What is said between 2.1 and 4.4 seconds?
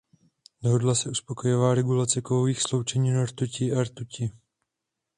kovových sloučenin rtuti a rtuti.